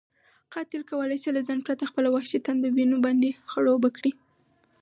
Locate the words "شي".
1.23-1.29